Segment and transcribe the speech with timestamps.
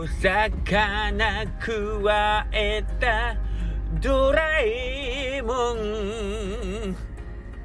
[0.00, 3.36] お魚くわえた
[4.00, 6.96] ドラえもん。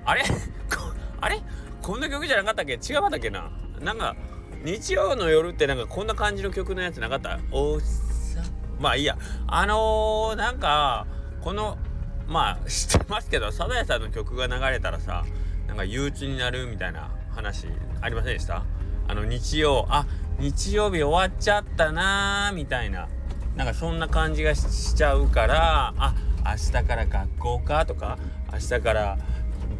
[0.03, 0.23] あれ？
[1.21, 1.43] あれ？
[1.83, 2.73] こんな曲じゃなかったっけ？
[2.73, 3.51] 違かったっけな？
[3.81, 4.15] なんか
[4.63, 7.37] 日曜の夜ってなんかこんな感じの曲のやつなかった？
[7.51, 8.41] おさ
[8.79, 9.15] まあいいや。
[9.45, 11.05] あのー、なんか
[11.41, 11.77] この
[12.25, 15.23] まあ知ってますけどサザエさんの曲が流れたらさ
[15.67, 17.67] なんか憂鬱になるみたいな話
[18.01, 18.63] ありませんでした？
[19.07, 20.07] あの日曜あ
[20.39, 23.07] 日曜日終わっちゃったなーみたいな
[23.55, 26.15] なんかそんな感じがしちゃうからあ
[26.45, 28.17] 明日から学校かとか
[28.51, 29.17] 明日から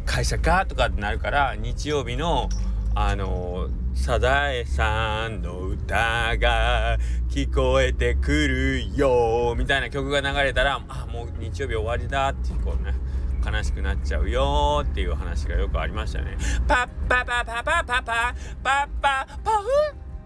[0.06, 2.48] 会社かとかってなるから日曜日の
[2.94, 12.94] あのサザエさんの歌が聞こえてくるよみたいな曲が流れたらあもう日曜日終わりだってこうね
[13.44, 16.38] 悲しくなっちゃうよっていう話がよくありましたね。
[16.66, 19.23] パッパパパパパパパパ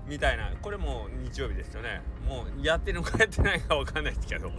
[0.08, 0.50] みたいな。
[0.62, 2.02] これも日曜日ですよね。
[2.26, 4.50] もうやってるのかやってないかわかんないですけど。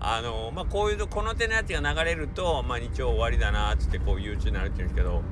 [0.00, 5.22] あのまあこういうこの手のやつが流れるとまあ日曜終わりだなっつってこう憂鬱になるっていうんですけど。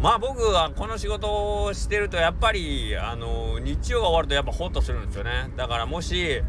[0.00, 5.50] まあ僕はこの仕事をしてるとやっぱりあの日曜が終わるとやっぱホッとするんですよね。
[5.56, 6.40] だからもし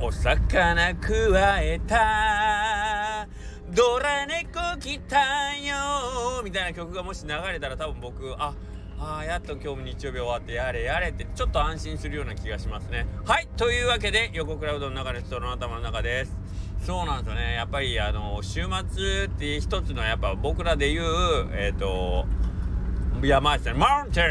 [0.00, 3.28] お魚くわえた。
[3.70, 8.54] ドラ猫来たよみたいな曲がもし流れたら多分僕あ
[9.00, 13.06] ああやっと今日も日曜日終わってやれやれってちょっと安心するような気がしますね。
[13.24, 16.36] はいというわけで横クラウドの中の人の頭の中です。
[16.84, 17.54] そうなんですよね。
[17.54, 21.04] やっぱりあの週末って一つのやっぱ僕らで言う
[21.52, 22.26] えっ、ー、と
[23.22, 24.24] 山ですねマウンテ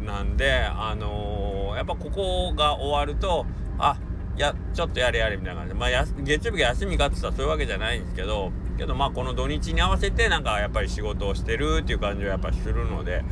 [0.00, 3.44] ンなんであのー、やっぱここが終わると
[3.78, 3.98] あ
[4.36, 5.80] やちょっとやれやれみたいな感じで。
[5.80, 13.22] まあ月曜日が休みかって言ったらそういうわけじゃないんですけどけどまあこの土日に合わせてなんかやっぱり仕事をしてるっていう感じはやっぱするので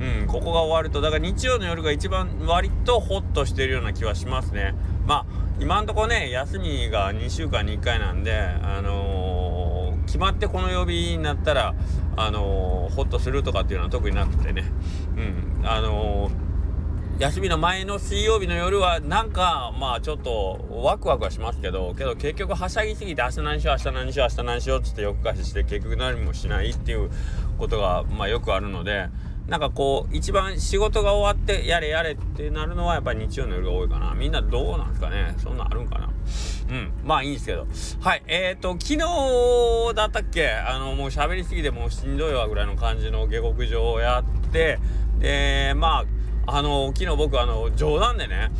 [0.00, 4.74] うんここが終わるとだから日曜の夜が一番割とホッとしてるような気はしますね。
[5.06, 5.26] まあ
[5.60, 11.74] 今んとこね休みが2週間に1回なんであのー、決まってこの曜日になったら
[12.16, 14.64] あのー、ホッとするとかっていうのは特になくてね。
[15.16, 16.47] うんあのー
[17.18, 27.10] 休みの前の水曜日の夜はなんかまあちょっとワクワクはしますけどけど結局はしゃぎすぎて明日何しよう明日何しよう明日何しようっつって夜更かしして結局何もしないっていう
[27.58, 29.08] ことがまあよくあるので
[29.48, 34.14] なんかこう一番仕事が終わってやれやれってなるのはやっぱり日曜の夜が多いかな。
[34.14, 35.34] みんなどうなんですかね？
[35.38, 36.10] そんなんあるんかな？
[36.70, 36.92] うん。
[37.02, 37.66] まあいいんですけど。
[38.00, 38.22] はい。
[38.26, 40.50] えーと昨日だったっけ？
[40.50, 44.78] あのもう喋りすぎてもうしんどいわぐらいの感じの下克上をやって
[45.18, 46.04] でまあ
[46.50, 48.50] あの昨日僕あの冗談でね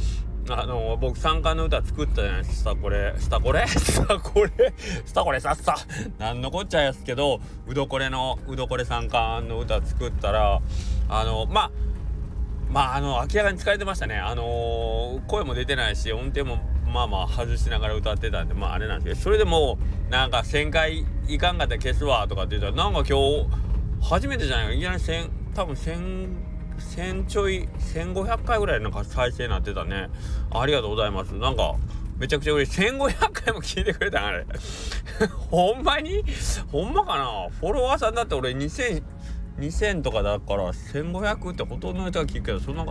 [0.51, 3.15] あの僕三冠の歌作ったじゃないですかこれ。
[3.19, 5.75] スタコレスタコレスタコレさっさ。
[6.19, 10.61] なんのこっちゃやすけどうどこれのうどこれ三冠の歌作ったら
[11.09, 11.71] あのまあ
[12.71, 14.19] まああの明らかに疲れてましたね。
[14.19, 16.59] あの声も出てないし音程も
[16.93, 19.79] まあまあ外しながら歌ってたんでまああれなんですけどそれでも
[20.11, 23.49] なんか1000回いかんかったら消すわとかって言ったらなんか今日
[24.01, 26.48] 初めてじゃないかいきなり1000多分1000
[26.97, 30.09] 1000ちょい1500回ぐらいなんか再生になってたね。
[30.51, 31.35] ありがとうございます。
[31.35, 31.77] なんか
[32.19, 32.89] めちゃくちゃ嬉しい。
[32.89, 34.47] 1500回も聞いてくれたんあれ。
[35.51, 36.25] ほんまに？
[36.73, 37.49] ほんまかな？
[37.61, 39.03] フォロワーさんだって俺2000
[39.59, 42.87] 2000とかだから1500ってほとんどの人が聞くけどそんな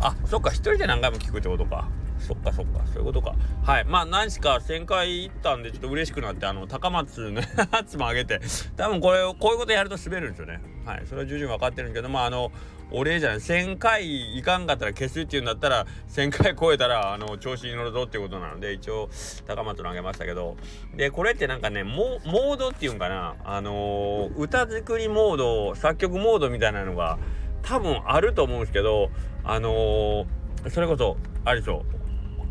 [0.00, 1.88] あそっか1人で何回も聞くってことか。
[2.22, 3.34] そっかそっかそういうことか。
[3.64, 3.84] はい。
[3.84, 7.46] まあ何しか1000回行ったんでちょっと嬉しくなってあの高松のや
[7.86, 8.40] つも上げて
[8.76, 10.60] 多分これこういうことやると滑るんですよね。
[10.86, 11.02] はい。
[11.06, 12.52] それは重々に分かってるんですけどまああの
[12.90, 13.38] お礼じゃない。
[13.38, 19.08] 1000回いかんかったら消すっていうんだったら1000回超えたらあの調子に乗るぞっていうことなので一応
[19.46, 20.56] 高松のあげましたけど。
[20.94, 23.36] でこれってなんかねモードっていうんかな。
[23.44, 27.18] あのー、歌作りモード作曲モードみたいなのが
[27.62, 29.10] 多分あると思うんですけど
[29.44, 32.01] あのー、それこそありそう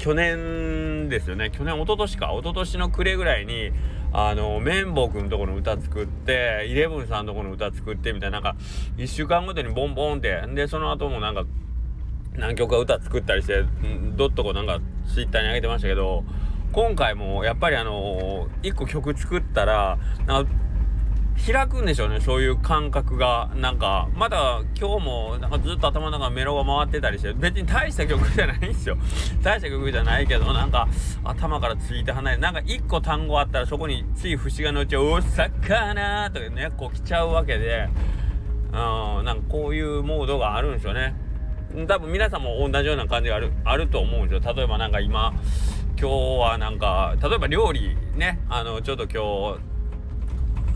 [0.01, 1.51] 去年ですよね。
[1.51, 2.31] 去年一昨年か。
[2.33, 3.71] 一昨年の暮れぐらいに
[4.11, 8.59] あの綿棒くんとこの歌作ってイレブンさんとこの歌作ってみたいななんか
[8.97, 10.41] 1週間ごとにボンボンって。
[10.55, 11.45] でその後もなんか
[12.33, 13.63] 何曲か歌作ったりして
[14.15, 14.79] どっとこなんか
[15.13, 16.23] ツイッターに上げてましたけど
[16.71, 20.51] 今回もやっぱりあの1個曲作ったらなんか
[21.43, 23.49] 開くんでしょうねそういう感覚が。
[23.55, 28.97] なんかまだ今日もなんかずっと頭の中メロが回ってたりして別に大した曲じゃないんですよ。
[29.41, 30.87] 大した曲じゃないけどなんか
[31.23, 37.89] 頭からついて離れなんか1個単語あったらそこについ節がのうち「お魚」とかねこう来ちゃうわけで
[38.71, 41.15] うんなんかこういうモードがあるんですよね。
[41.87, 44.53] 多分皆さんも同じような感じがあるあると思うんですよ。
[44.53, 45.33] 例えばなんか今
[45.99, 49.70] 今日はなんか例えば料理ねあのちょっと今日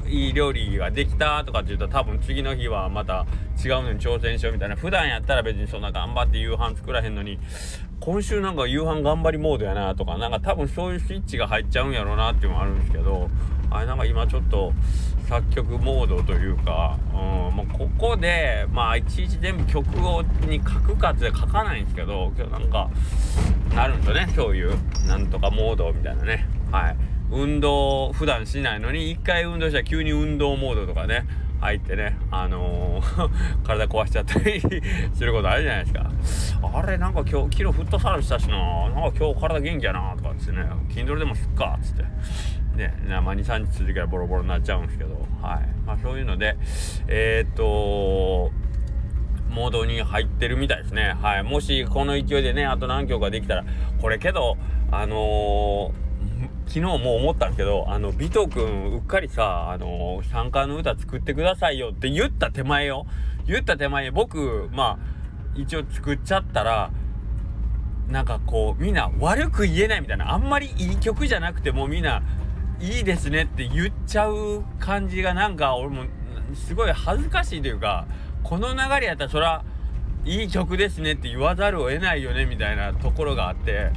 [0.08, 3.26] いい料理ができたとかって言うと多分次の日はまた
[3.64, 4.76] 違うのに挑戦しようみたいな。
[4.76, 7.40] 普段やったら別にそんな頑張って夕飯作らへんのに
[8.00, 13.30] 今週なんか夕飯頑張りモードやなとかなんか多分そういうスイッチが入っちゃうんやろうなっていうのもあるんですけど
[13.72, 14.74] あれなんか今ちょっと
[15.28, 22.90] 作曲モードというか、うんまあ、ここでまあいちいち全部曲をに書くかって書かないんですけど今日なんか
[23.74, 26.48] なるんですよねそういうなんとかモードみたいなね。
[26.72, 27.15] はい。
[27.32, 31.26] 運動普段しないのに一回運動したら急に運動モードとかね
[31.60, 33.30] 入ってねあのー、
[33.66, 34.62] 体壊しちゃったり
[35.14, 36.12] することあるじゃないですか。
[36.74, 38.58] あれなんか今日昨日フットサルしたしな。
[38.90, 40.66] なんか今日体元気やなとかっつってね。
[40.90, 42.04] 筋トレでもすっかっつって。
[42.76, 45.16] ねまあ23日続けばボロボロになっちゃうんですけど。
[45.42, 45.60] はい。
[45.86, 46.58] まあそういうので
[47.08, 48.52] えー、っと
[49.50, 51.16] モードに入ってるみたいですね。
[51.20, 51.44] はい。
[51.44, 53.66] もしこの勢いでねあと何曲かできたら
[54.02, 54.58] これけど
[54.92, 56.05] あのー
[56.76, 63.06] 昨日も思ったんですけど、あの、ビト君、うっかりさ、あの、参加の歌作ってくださいよって言った手前よ。
[63.48, 66.92] 言った手前、僕、まあ、一応作っちゃったら、
[68.10, 72.22] なんかこう、みんな悪く言えないみたいな、あんまりいい曲じゃなくてもみんな、
[72.82, 76.04] いいですねって言っちゃう感じがなんか、俺も、
[76.56, 78.06] すごい恥ずかしいというか、
[78.44, 79.64] この流れやったらそら、
[80.26, 83.92] いい曲ですねって言わざるを得ないよねみたいなところがあって、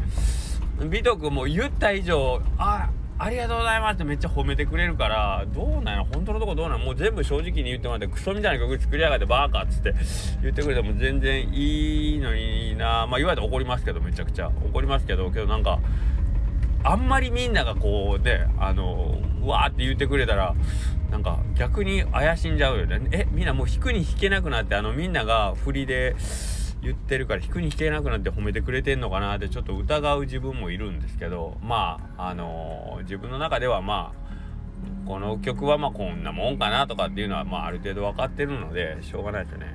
[0.85, 2.91] 美徳も言った以上あ
[3.21, 9.93] ありがとうございますってめっちゃ褒めてくれるからどうなんや本当のとこどうなんもう全部正直に言ってもらってクソみたいな曲作りやがってバーカっつって
[10.41, 13.09] 言ってくれても全然いいのにな。
[13.09, 14.53] まあ言われて怒りますけどめちゃくちゃ。
[14.65, 15.81] 怒りますけどけどなんか
[16.85, 20.55] あんまりみんながこうねあのうわーって言ってくれたら
[21.11, 23.01] なんか逆に怪しんじゃうよね。
[23.11, 26.15] えみんなもう弾くに弾けなくなってあのみんなが振りで
[26.83, 34.29] 言ってるから引くに引けなくなって褒めてくれてんのかなってちょっと疑う自分もいるんですけどまああのー、自分の中ではまあ
[35.07, 39.75] この曲はまあこんなもんかなとかっていうのはまあある程度分かってるのでしょうがないですね。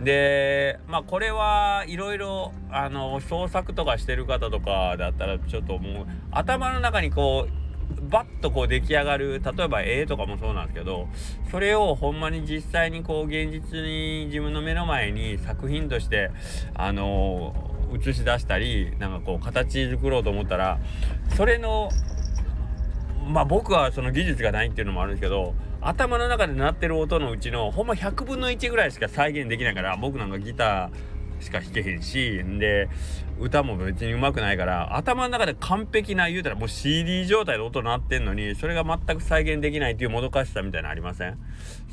[0.00, 7.65] でまあこれはいろいろあの創作とかしてる方とかだったらちょっともう頭の中にこう
[8.10, 11.08] バッとこう出来上がる例えば絵とかもそうなんですけど
[11.50, 16.30] それをほんまに実際にこう現実に自分の目の前に作品として
[16.74, 17.54] あの、
[17.94, 20.78] 映し出したりなんかこう形作ろうと思ったら
[21.36, 21.90] それの
[23.26, 32.88] まあ僕はその技術がないっていうのもあるんですけど頭の中で鳴ってる音のうちのほんま100分の1ぐらいしか再現できないから僕なんかギターしか弾けへんしで
[33.38, 41.38] 歌も別にうまくないから頭の中で完璧な言うたらもう CD 状態で音鳴ってんのにそれが全く再現できないっていうもどかしさみたいなのありません？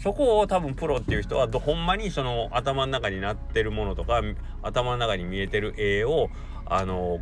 [0.02, 4.22] そこを多分プロっていう人はほんまにその頭の中になってるものとか
[4.62, 6.30] 頭の中に見えてる絵を
[6.66, 7.20] あの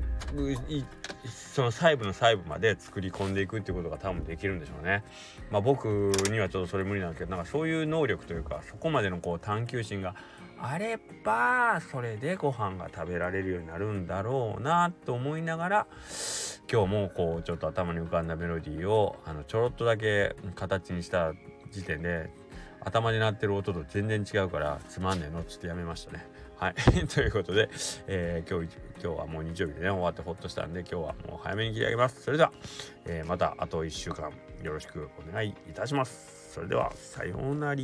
[1.26, 5.04] その細部の細部まで作り込んでいくっていうことが多分できるんでしょうね。
[5.50, 5.86] まあ僕
[6.30, 10.16] にはちょっとそれ無理なんですけどなんかそういう能力というかそこまでのこう探求心が
[10.64, 15.88] あればそれでご飯が食べられるようになるんだろうなと思いながら
[16.72, 21.34] 今日もこうちょっと頭に浮かんだメロディーをあのちょろっとだけ形にした
[21.72, 22.30] 時点で
[22.80, 25.42] 頭になってる音と全然違うからつまんねえの？
[25.42, 26.26] っつってやめましたね。
[26.58, 26.76] はい。
[27.10, 27.70] ということで、
[28.08, 32.22] えー、今日、今日はもう日曜日でね、終わってほっとしたんで、今日はもう早めに切り上げます。
[32.22, 32.52] それでは、
[33.06, 34.32] えー、またあと1週間
[34.64, 36.54] よろしくお願いいたします。
[36.54, 37.82] それでは、さようなら。